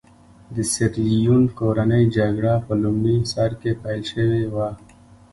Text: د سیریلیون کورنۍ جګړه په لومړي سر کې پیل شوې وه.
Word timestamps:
د 0.55 0.57
سیریلیون 0.73 1.43
کورنۍ 1.59 2.03
جګړه 2.17 2.53
په 2.65 2.73
لومړي 2.83 3.17
سر 3.31 3.51
کې 3.61 3.71
پیل 3.81 4.01
شوې 4.11 4.43
وه. 4.53 4.69